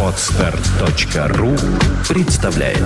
Отстар.ру 0.00 1.56
представляет. 2.08 2.78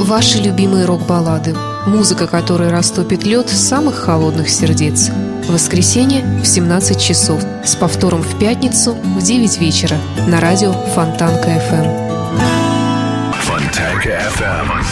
Ваши 0.00 0.38
любимые 0.38 0.84
рок-баллады. 0.86 1.54
Музыка, 1.86 2.26
которая 2.26 2.72
растопит 2.72 3.22
лед 3.22 3.48
самых 3.48 3.94
холодных 3.94 4.48
сердец. 4.48 5.10
Воскресенье 5.48 6.24
в 6.42 6.44
17 6.44 7.00
часов. 7.00 7.40
С 7.64 7.76
повтором 7.76 8.22
в 8.22 8.38
пятницу 8.40 8.94
в 8.94 9.22
9 9.22 9.58
вечера. 9.58 9.96
На 10.26 10.40
радио 10.40 10.72
Фонтанка 10.72 11.50
FM 11.50 11.84
эм. 11.84 13.32
Фонтанка 13.42 14.08
FM 14.08 14.72
эм. 14.72 14.86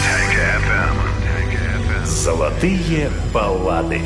Золотые 2.05 3.11
баллады. 3.33 4.01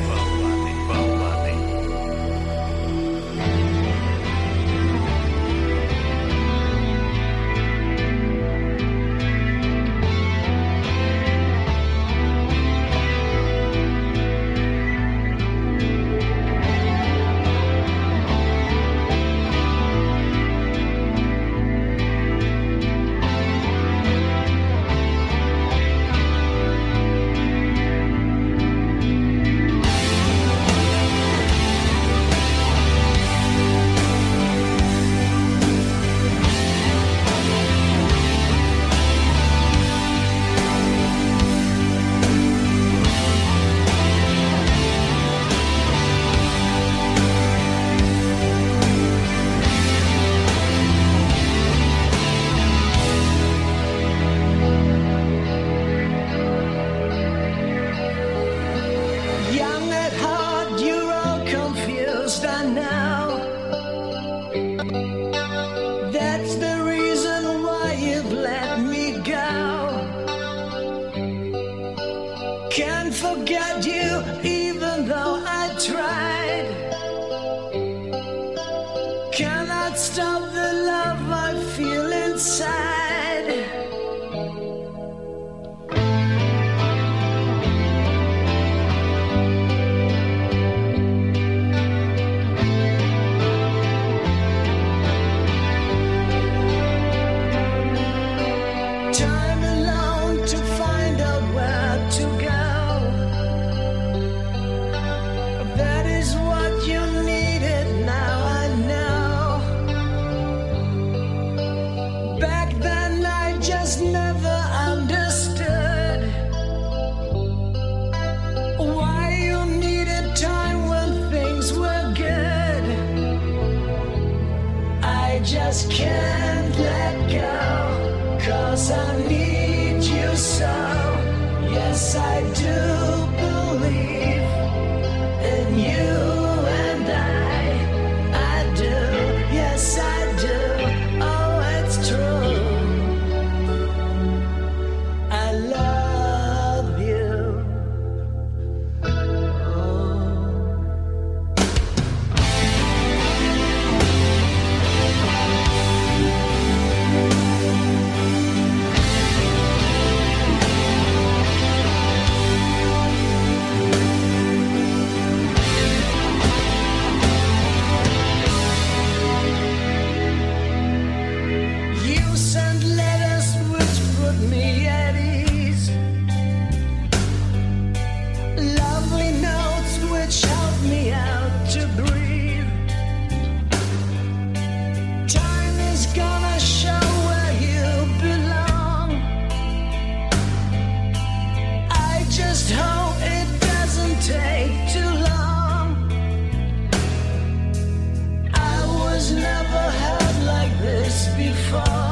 before. 201.40 202.09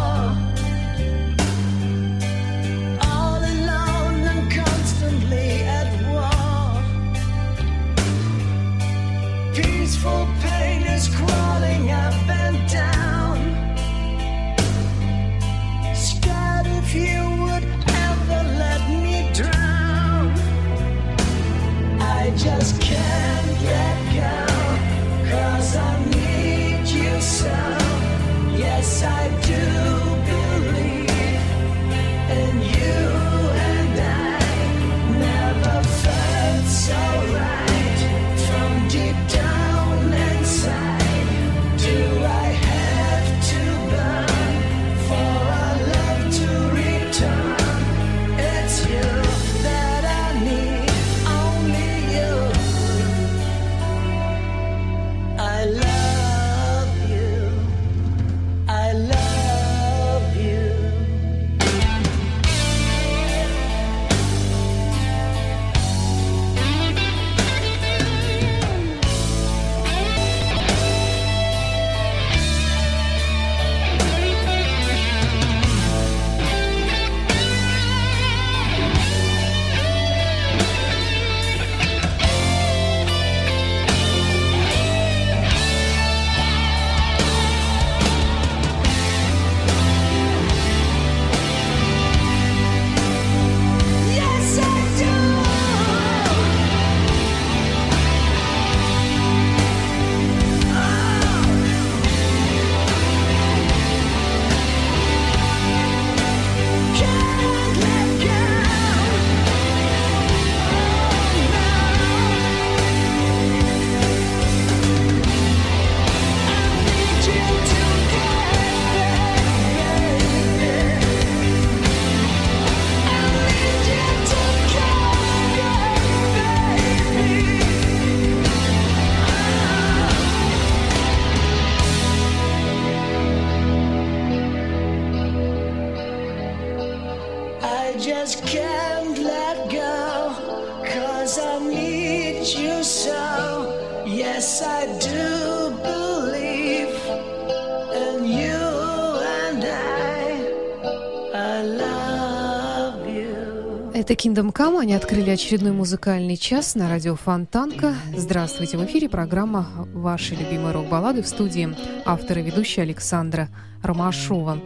Они 154.59 154.95
открыли 154.95 155.29
очередной 155.29 155.71
музыкальный 155.71 156.35
час 156.35 156.73
на 156.73 156.89
радио 156.89 157.15
Фонтанка. 157.15 157.93
Здравствуйте. 158.15 158.77
В 158.77 158.85
эфире 158.85 159.07
программа 159.07 159.67
«Ваши 159.93 160.33
любимые 160.33 160.73
рок-баллады» 160.73 161.21
в 161.21 161.27
студии 161.27 161.75
автора 162.05 162.39
ведущая 162.39 162.81
Александра 162.81 163.49
Ромашова. 163.83 164.59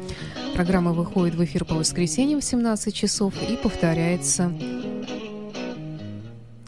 Программа 0.56 0.94
выходит 0.94 1.36
в 1.36 1.44
эфир 1.44 1.66
по 1.66 1.76
воскресеньям 1.76 2.40
в 2.40 2.44
17 2.44 2.96
часов 2.96 3.34
и 3.50 3.58
повторяется... 3.58 4.54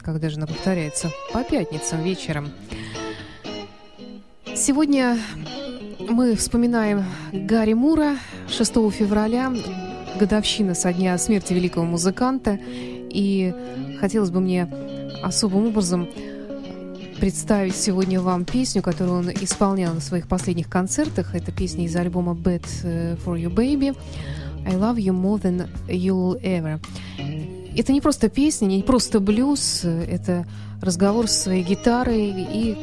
Когда 0.00 0.28
же 0.28 0.36
она 0.36 0.46
повторяется? 0.46 1.10
По 1.32 1.42
пятницам 1.44 2.02
вечером. 2.02 2.50
Сегодня 4.54 5.18
мы 5.98 6.36
вспоминаем 6.36 7.04
Гарри 7.32 7.72
Мура 7.72 8.16
6 8.48 8.72
февраля, 8.92 9.50
годовщина 10.20 10.74
со 10.74 10.92
дня 10.92 11.16
смерти 11.16 11.54
великого 11.54 11.86
музыканта. 11.86 12.58
И 13.14 13.54
хотелось 14.00 14.30
бы 14.30 14.40
мне 14.40 14.68
особым 15.22 15.68
образом 15.68 16.08
представить 17.20 17.76
сегодня 17.76 18.20
вам 18.20 18.44
песню, 18.44 18.82
которую 18.82 19.20
он 19.20 19.30
исполнял 19.30 19.94
на 19.94 20.00
своих 20.00 20.28
последних 20.28 20.68
концертах. 20.68 21.34
Это 21.34 21.52
песня 21.52 21.84
из 21.84 21.96
альбома 21.96 22.32
Bad 22.32 22.64
for 23.24 23.40
You 23.40 23.54
Baby. 23.54 23.96
I 24.66 24.74
love 24.74 24.96
you 24.96 25.12
more 25.12 25.40
than 25.40 25.68
you'll 25.86 26.40
ever. 26.42 26.80
Это 27.76 27.92
не 27.92 28.00
просто 28.00 28.28
песня, 28.28 28.66
не 28.66 28.82
просто 28.82 29.20
блюз, 29.20 29.84
это 29.84 30.46
разговор 30.80 31.28
с 31.28 31.42
своей 31.42 31.62
гитарой 31.62 32.28
и 32.30 32.76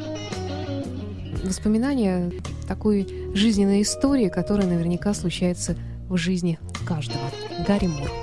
воспоминания 1.43 2.31
такой 2.67 3.07
жизненной 3.33 3.81
истории, 3.81 4.29
которая 4.29 4.67
наверняка 4.67 5.13
случается 5.13 5.75
в 6.09 6.17
жизни 6.17 6.59
каждого. 6.85 7.23
Гарри 7.67 7.87
Мур. 7.87 8.20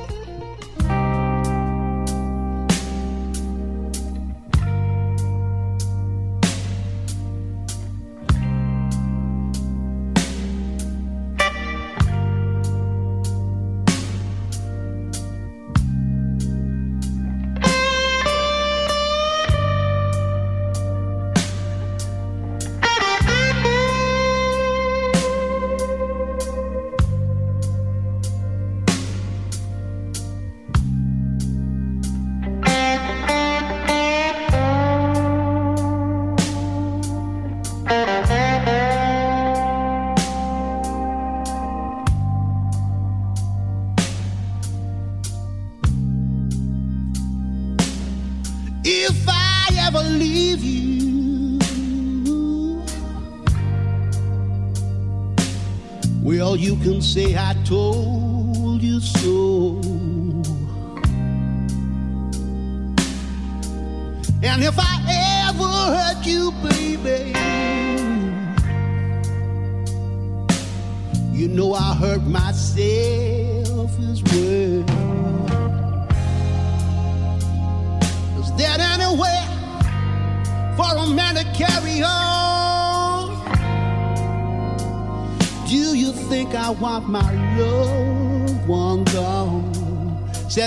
Say 57.08 57.37
I 57.37 57.57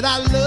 that 0.01 0.19
I 0.19 0.33
love. 0.33 0.40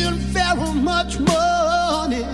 Making 0.00 0.18
very 0.18 0.72
much 0.74 1.18
money, 1.18 2.24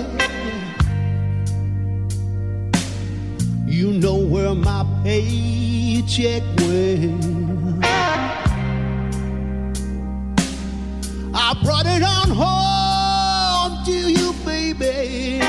you 3.67 3.93
know 3.93 4.17
where 4.17 4.55
my 4.55 4.85
paycheck 5.03 6.43
went. 6.59 7.85
I 11.35 11.55
brought 11.63 11.87
it 11.87 12.03
on 12.03 12.31
home 12.31 13.85
to 13.85 13.93
you, 13.93 14.33
baby. 14.45 15.41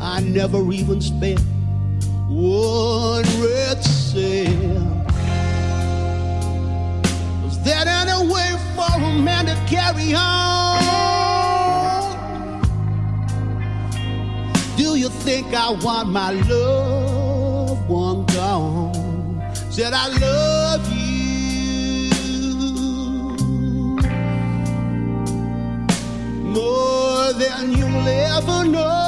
I 0.00 0.20
never 0.20 0.72
even 0.72 1.00
spent 1.00 1.40
one 2.28 3.24
red 3.40 3.82
cent. 3.82 4.67
For 8.92 9.02
a 9.02 9.18
man 9.18 9.46
to 9.46 9.54
carry 9.66 10.14
on? 10.14 10.78
Do 14.76 14.96
you 14.96 15.08
think 15.08 15.54
I 15.54 15.70
want 15.70 16.08
my 16.10 16.30
loved 16.30 17.88
one 17.88 18.24
gone? 18.26 19.52
Said 19.70 19.92
I 19.92 20.08
love 20.08 20.92
you 20.92 21.08
more 26.58 27.32
than 27.34 27.72
you'll 27.72 28.08
ever 28.08 28.64
know. 28.64 29.07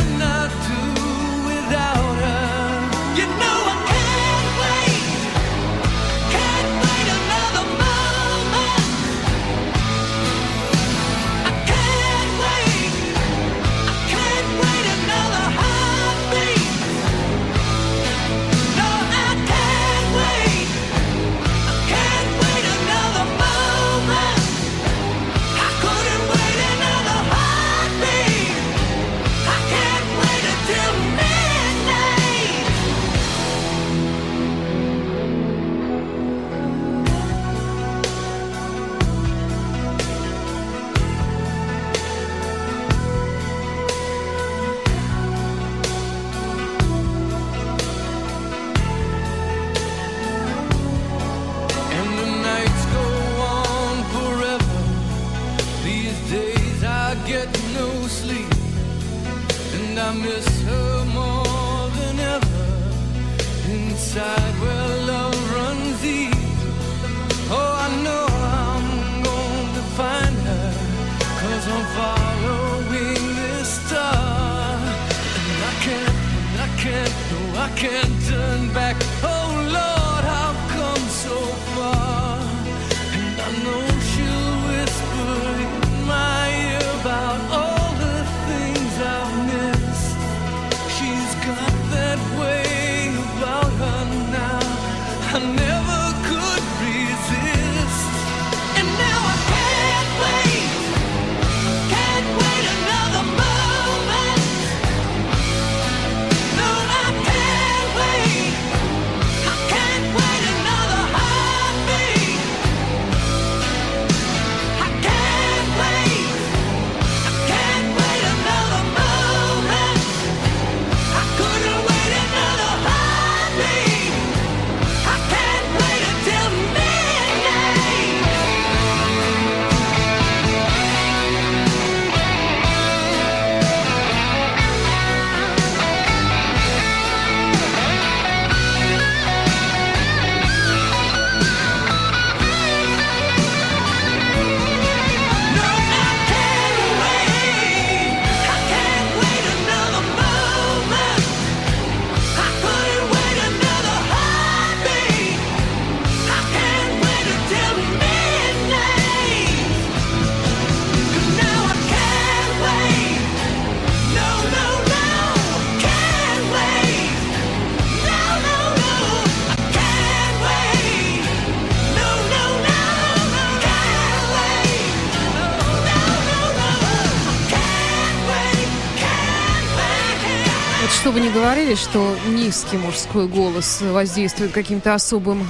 говорили, 181.71 181.75
что 181.75 182.15
низкий 182.29 182.77
мужской 182.77 183.27
голос 183.27 183.81
воздействует 183.81 184.51
каким-то 184.51 184.93
особым 184.93 185.47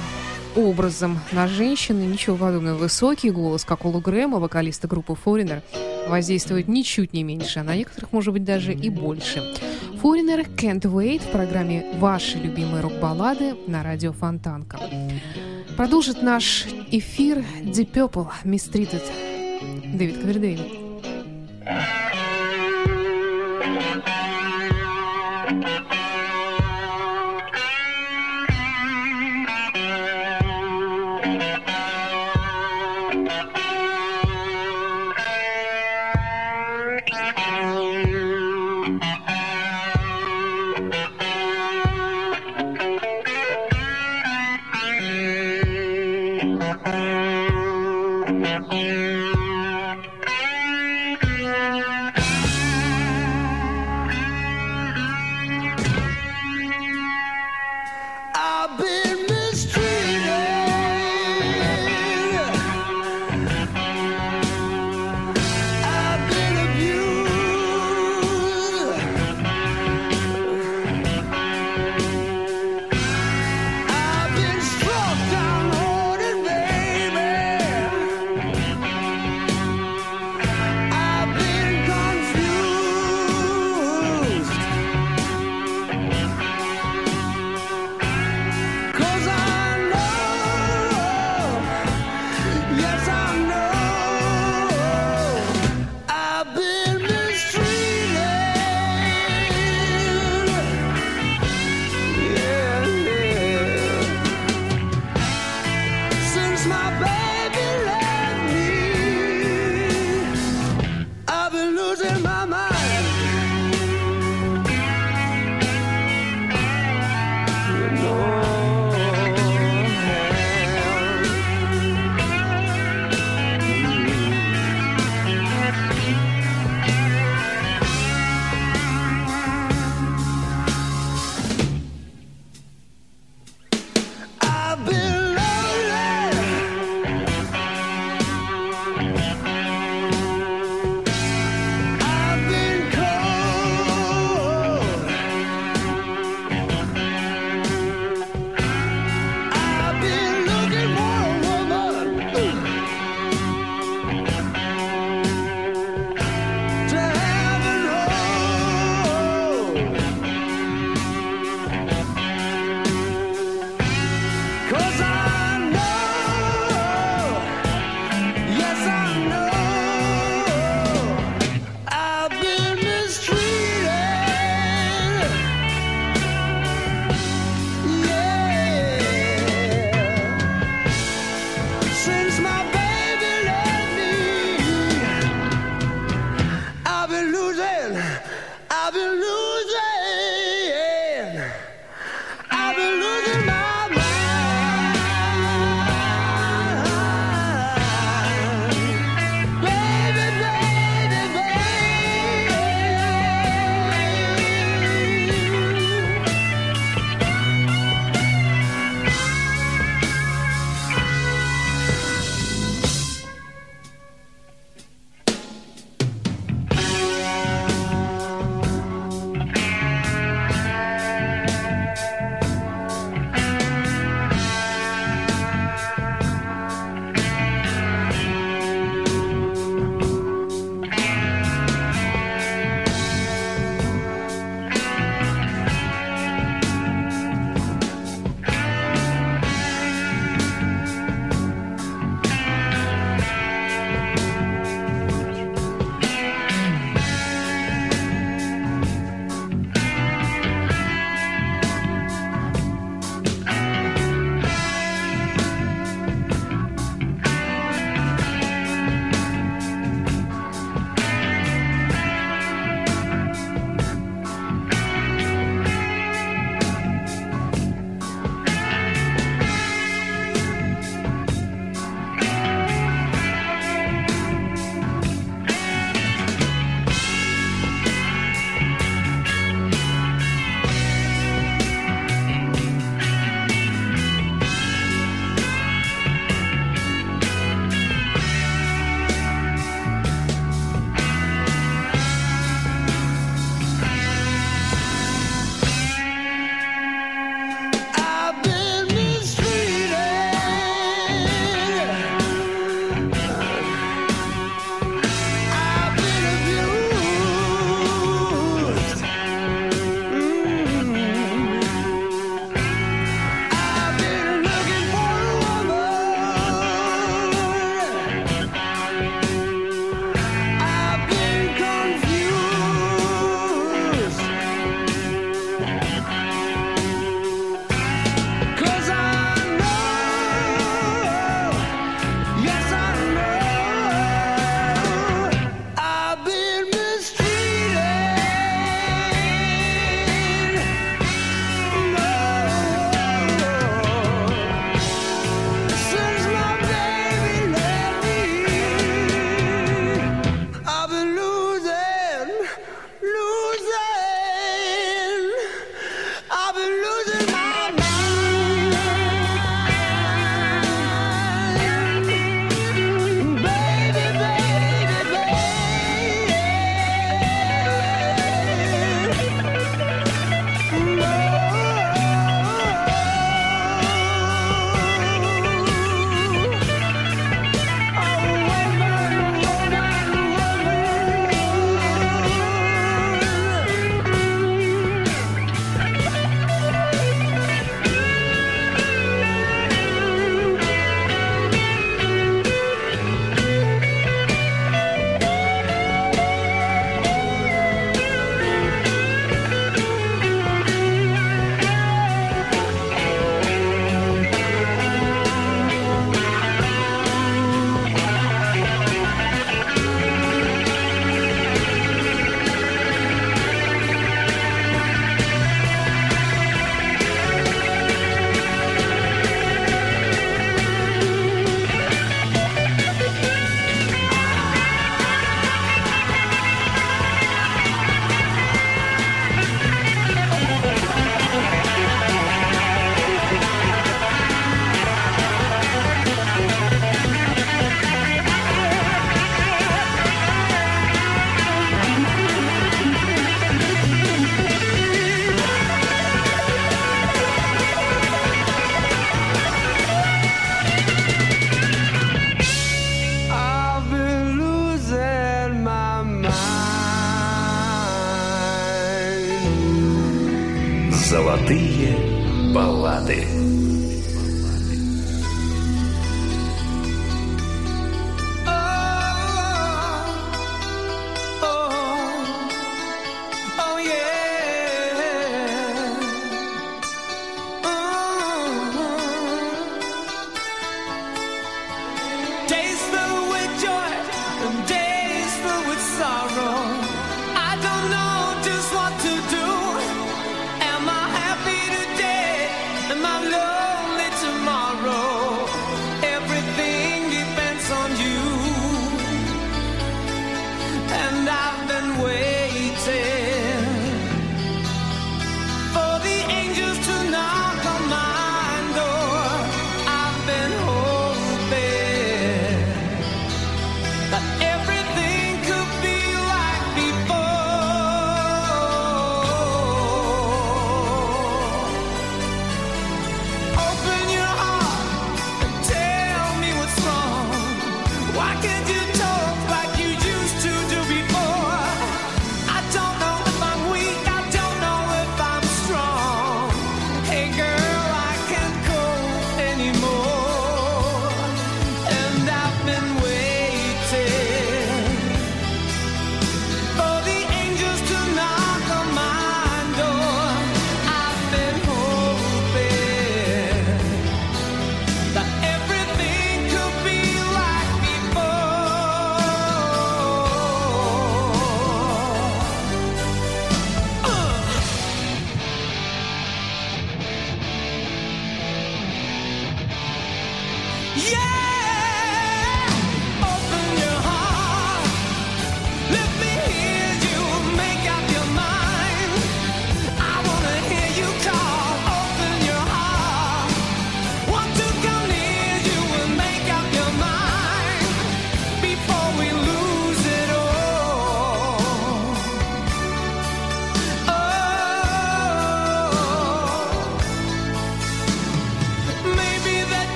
образом 0.54 1.18
на 1.32 1.48
женщины. 1.48 2.04
Ничего 2.04 2.36
подобного. 2.36 2.76
Высокий 2.76 3.30
голос, 3.30 3.64
как 3.64 3.84
у 3.84 3.88
Лу 3.88 4.00
Грэма, 4.00 4.38
вокалиста 4.38 4.86
группы 4.86 5.14
Foreigner, 5.24 5.62
воздействует 6.08 6.68
ничуть 6.68 7.12
не 7.12 7.24
меньше, 7.24 7.60
а 7.60 7.64
на 7.64 7.74
некоторых, 7.74 8.12
может 8.12 8.32
быть, 8.32 8.44
даже 8.44 8.72
и 8.72 8.88
больше. 8.88 9.42
Foreigner 10.02 10.46
Can't 10.56 10.82
Wait 10.82 11.22
в 11.22 11.30
программе 11.32 11.86
«Ваши 11.98 12.38
любимые 12.38 12.82
рок-баллады» 12.82 13.54
на 13.66 13.82
радио 13.82 14.12
Фонтанка. 14.12 14.78
Продолжит 15.76 16.22
наш 16.22 16.66
эфир 16.90 17.44
Deep 17.62 17.92
Purple 17.92 18.28
Mistreated 18.44 19.02
Дэвид 19.94 20.20
Кавердейл. 20.20 20.81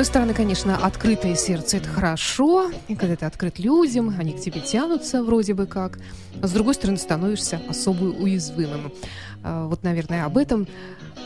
одной 0.00 0.08
стороны, 0.08 0.32
конечно, 0.32 0.78
открытое 0.78 1.34
сердце– 1.34 1.76
это 1.78 1.90
хорошо, 1.90 2.70
и 2.88 2.94
когда 2.94 3.16
ты 3.16 3.26
открыт 3.26 3.58
людям, 3.58 4.16
они 4.18 4.32
к 4.32 4.40
тебе 4.40 4.62
тянутся 4.62 5.22
вроде 5.22 5.52
бы 5.52 5.66
как. 5.66 5.98
А 6.40 6.46
с 6.46 6.52
другой 6.52 6.72
стороны, 6.72 6.96
становишься 6.96 7.60
особо 7.68 8.04
уязвимым. 8.04 8.94
А, 9.42 9.66
вот, 9.66 9.82
наверное, 9.82 10.24
об 10.24 10.38
этом 10.38 10.66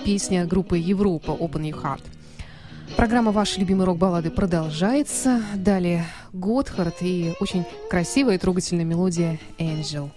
песня 0.05 0.45
группы 0.45 0.77
«Европа» 0.77 1.31
«Open 1.31 1.70
Your 1.70 1.81
Heart». 1.81 2.03
Программа 2.97 3.31
«Ваши 3.31 3.61
любимые 3.61 3.87
рок-баллады» 3.87 4.33
продолжается. 4.33 5.41
Далее 5.55 6.05
Готхард 6.33 6.97
и 7.01 7.35
очень 7.39 7.64
красивая 7.89 8.35
и 8.35 8.39
трогательная 8.39 8.85
мелодия 8.85 9.39
«Angel». 9.57 10.11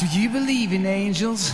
Do 0.00 0.06
you 0.14 0.32
believe 0.32 0.70
in 0.70 0.86
angels? 0.86 1.52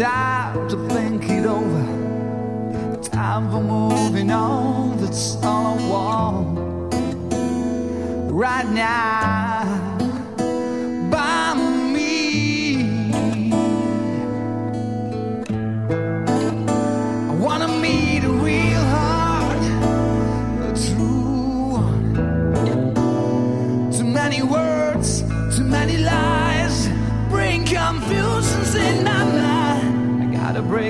time 0.00 0.66
to 0.66 0.88
think 0.88 1.28
it 1.28 1.44
over. 1.44 1.84
Time 3.02 3.50
for 3.50 3.60
moving 3.60 4.30
on 4.30 4.96
that's 4.96 5.36
all 5.44 5.78
I 5.78 5.88
want. 5.90 6.94
Right 8.32 8.68
now. 8.68 9.89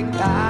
perfect 0.00 0.22
eye. 0.22 0.49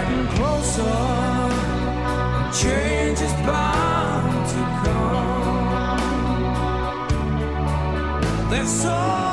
getting 0.00 0.26
closer. 0.28 0.82
Change 2.52 3.20
is 3.20 3.32
bound 3.46 4.48
to 4.50 4.60
come. 4.82 6.00
There's 8.50 8.82
so. 8.82 9.29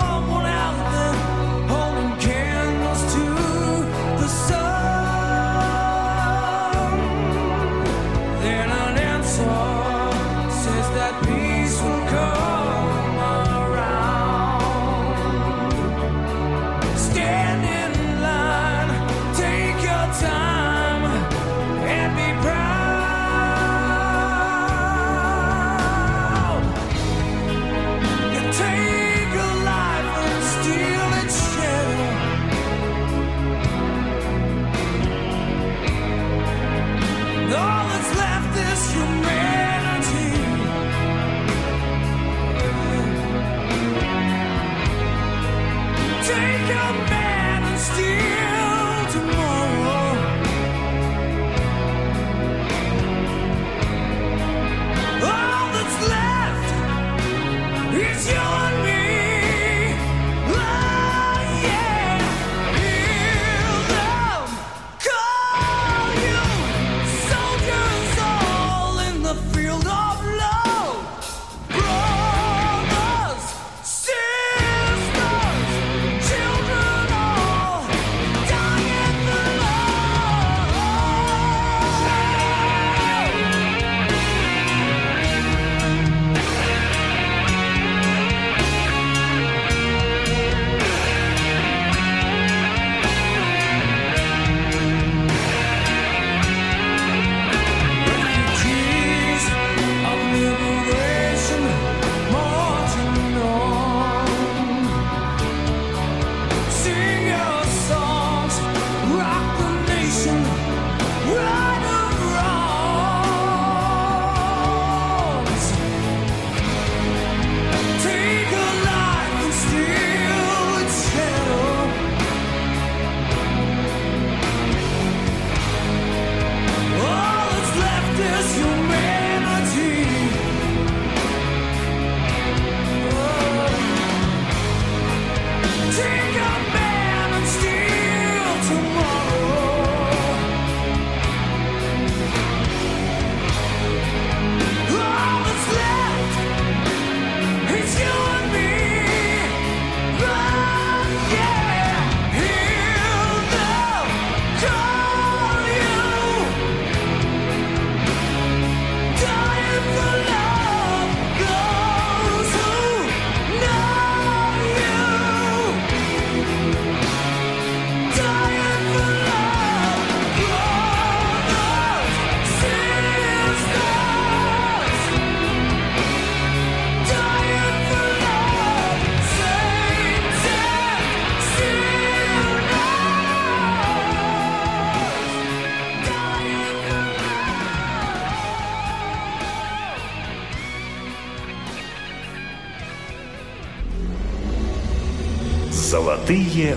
Золотые 196.27 196.76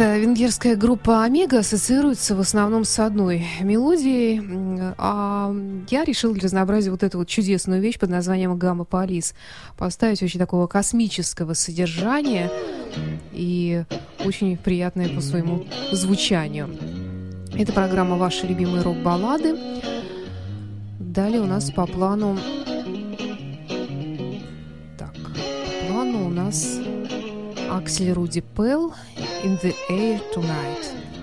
Как-то 0.00 0.16
венгерская 0.16 0.76
группа 0.76 1.24
Омега 1.24 1.58
ассоциируется 1.58 2.34
в 2.34 2.40
основном 2.40 2.84
с 2.84 2.98
одной 2.98 3.46
мелодией, 3.60 4.40
а 4.96 5.54
я 5.90 6.04
решил 6.04 6.32
для 6.32 6.44
разнообразия 6.44 6.90
вот 6.90 7.02
эту 7.02 7.18
вот 7.18 7.28
чудесную 7.28 7.82
вещь 7.82 7.98
под 7.98 8.08
названием 8.08 8.56
«Гамма 8.56 8.86
Полис» 8.86 9.34
поставить 9.76 10.22
очень 10.22 10.40
такого 10.40 10.68
космического 10.68 11.52
содержания 11.52 12.50
и 13.34 13.84
очень 14.24 14.56
приятное 14.56 15.10
по 15.10 15.20
своему 15.20 15.66
звучанию. 15.92 16.70
Это 17.54 17.74
программа 17.74 18.16
«Ваши 18.16 18.46
любимые 18.46 18.80
рок-баллады». 18.80 19.54
Далее 20.98 21.42
у 21.42 21.46
нас 21.46 21.70
по 21.70 21.84
плану... 21.84 22.38
Так, 24.96 25.12
по 25.12 25.92
плану 25.92 26.24
у 26.24 26.30
нас 26.30 26.78
Аксель 27.70 28.12
Руди 28.12 28.40
Пелл 28.40 28.94
«In 29.42 29.56
the 29.56 29.74
Air 29.88 30.20
Tonight». 30.32 31.19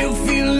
You 0.00 0.14
feel 0.26 0.59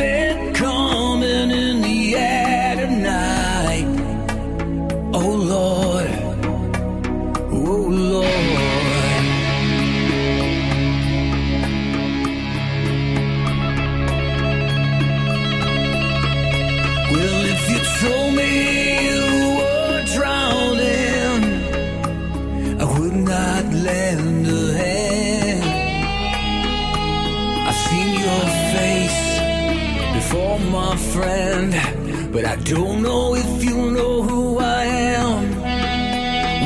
but 32.32 32.44
I 32.44 32.56
don't 32.56 33.02
know 33.02 33.34
if 33.34 33.64
you 33.64 33.90
know 33.90 34.22
who 34.22 34.58
I 34.58 34.84
am. 34.84 35.52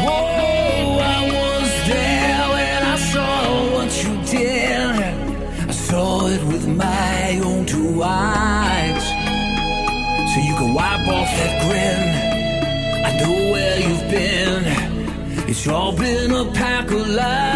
Whoa, 0.05 0.99
I 1.17 1.21
was 1.39 1.71
there 1.89 2.49
when 2.55 2.83
I 2.83 2.97
saw 3.13 3.73
what 3.75 3.91
you 4.03 4.13
did. 4.39 5.69
I 5.69 5.73
saw 5.73 6.27
it 6.27 6.43
with 6.45 6.67
my 6.69 7.41
own 7.43 7.65
two 7.67 8.03
eyes. 8.03 9.05
So 10.35 10.41
you 10.41 10.55
can 10.61 10.75
wipe 10.75 11.09
off 11.09 11.31
that 11.39 11.55
grin. 11.65 12.03
I 13.09 13.11
know 13.21 13.53
where 13.53 13.81
you've 13.81 14.11
been. 14.11 15.49
It's 15.49 15.67
all 15.67 15.93
been 15.97 16.31
a 16.33 16.45
pack 16.53 16.91
of 16.91 17.09
lies. 17.09 17.54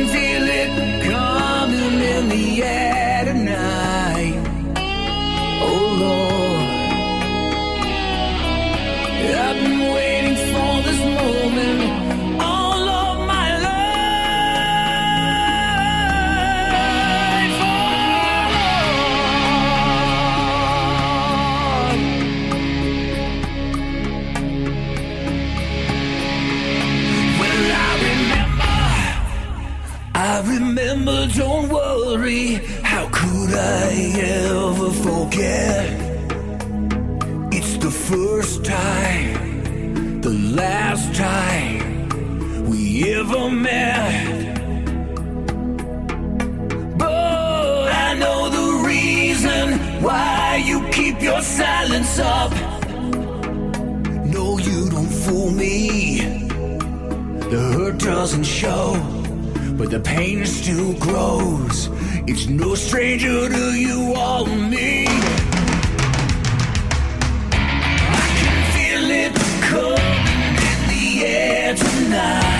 Can 0.00 0.08
feel 0.08 0.48
it 0.48 0.59
It's 37.52 37.78
the 37.78 37.90
first 37.90 38.62
time, 38.64 40.20
the 40.20 40.34
last 40.54 41.14
time 41.14 42.68
we 42.68 43.14
ever 43.14 43.50
met. 43.50 44.58
But 46.98 47.92
I 48.06 48.14
know 48.18 48.50
the 48.50 48.86
reason 48.86 49.78
why 50.02 50.62
you 50.64 50.86
keep 50.90 51.22
your 51.22 51.40
silence 51.40 52.18
up. 52.18 52.52
No, 54.26 54.58
you 54.58 54.90
don't 54.90 55.14
fool 55.24 55.50
me. 55.50 56.20
The 57.50 57.72
hurt 57.76 57.98
doesn't 57.98 58.44
show, 58.44 58.94
but 59.78 59.90
the 59.90 60.00
pain 60.00 60.44
still 60.44 60.92
grows. 60.94 61.88
It's 62.32 62.46
no 62.46 62.76
stranger 62.76 63.48
to 63.48 63.74
you 63.74 64.14
or 64.14 64.46
me. 64.46 65.04
I 68.18 68.26
can 68.38 68.56
feel 68.72 69.10
it 69.10 69.34
coming 69.68 70.54
in 70.70 70.80
the 70.92 71.26
air 71.26 71.74
tonight. 71.74 72.59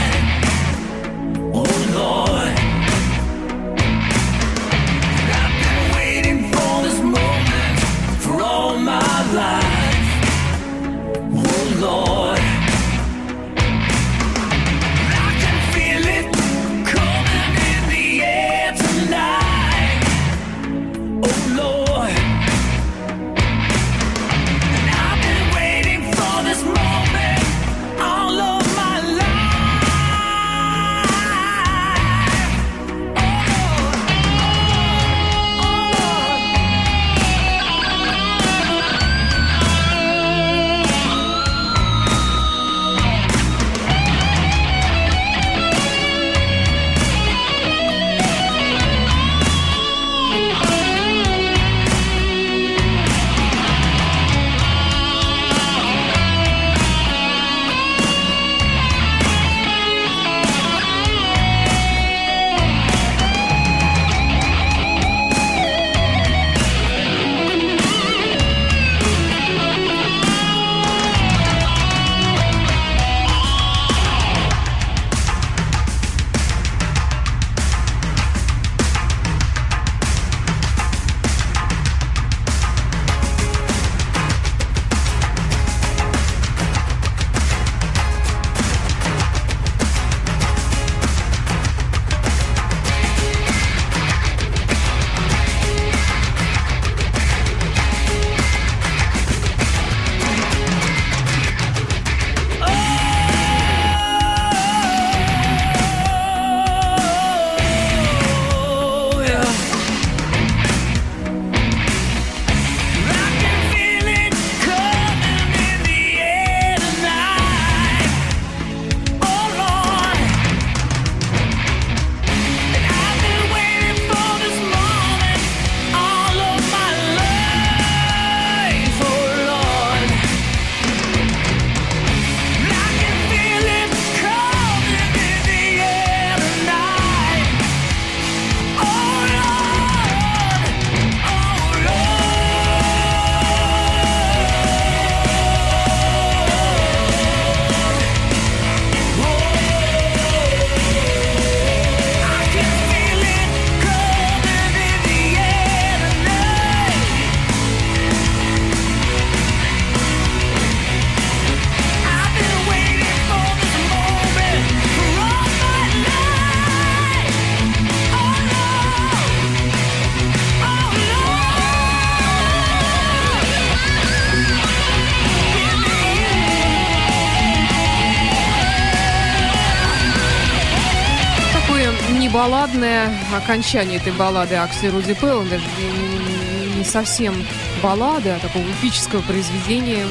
Окончание 183.50 183.96
этой 183.98 184.12
баллады 184.12 184.54
Аксли 184.54 184.86
Руди 184.86 185.12
Пелл, 185.12 185.42
даже 185.42 185.64
не, 185.76 186.76
не 186.76 186.84
совсем 186.84 187.34
баллада, 187.82 188.36
а 188.36 188.38
такого 188.38 188.62
эпического 188.62 189.22
произведения 189.22 190.06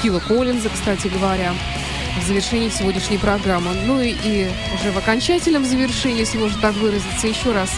Фила 0.00 0.20
Коллинза, 0.20 0.70
кстати 0.70 1.08
говоря, 1.08 1.52
в 2.18 2.26
завершении 2.26 2.70
сегодняшней 2.70 3.18
программы. 3.18 3.74
Ну 3.84 4.00
и, 4.00 4.16
и 4.24 4.50
уже 4.74 4.90
в 4.90 4.96
окончательном 4.96 5.66
завершении, 5.66 6.20
если 6.20 6.38
можно 6.38 6.58
так 6.62 6.72
выразиться, 6.76 7.26
еще 7.26 7.52
раз 7.52 7.70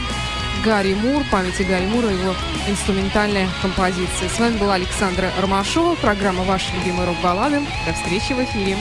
Гарри 0.65 0.95
Мур, 0.95 1.25
памяти 1.29 1.63
Гарри 1.63 1.87
Мура, 1.87 2.09
его 2.09 2.33
инструментальная 2.69 3.49
композиция. 3.63 4.29
С 4.29 4.39
вами 4.39 4.59
была 4.59 4.75
Александра 4.75 5.33
Ромашова, 5.41 5.97
программа 5.97 6.45
«Ваши 6.45 6.73
любимые 6.77 7.09
рок-баллады». 7.09 7.63
До 7.85 7.93
встречи 7.95 8.33
в 8.33 8.45
эфире. 8.45 8.77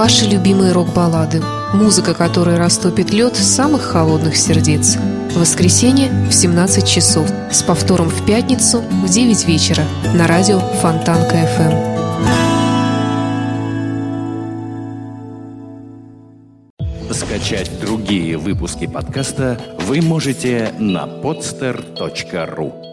Ваши 0.00 0.24
любимые 0.24 0.72
рок-баллады. 0.72 1.42
Музыка, 1.74 2.14
которая 2.14 2.56
растопит 2.56 3.10
лед 3.10 3.36
самых 3.36 3.82
холодных 3.82 4.34
сердец. 4.34 4.96
В 4.96 5.40
воскресенье 5.40 6.08
в 6.26 6.32
17 6.32 6.88
часов. 6.88 7.28
С 7.50 7.62
повтором 7.62 8.08
в 8.08 8.24
пятницу 8.24 8.80
в 8.80 9.06
9 9.10 9.46
вечера. 9.46 9.84
На 10.14 10.26
радио 10.26 10.58
Фонтанка 10.58 11.36
FM. 11.36 11.74
Скачать 17.12 17.70
другие 17.78 18.38
выпуски 18.38 18.86
подкаста 18.86 19.60
вы 19.80 20.00
можете 20.00 20.72
на 20.78 21.04
podster.ru 21.04 22.89